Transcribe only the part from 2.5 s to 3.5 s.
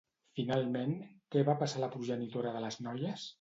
de les noies?